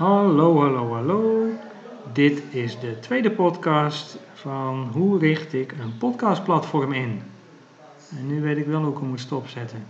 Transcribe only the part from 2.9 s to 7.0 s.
tweede podcast van hoe richt ik een podcastplatform